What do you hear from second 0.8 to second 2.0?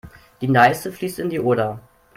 fließt in die Oder.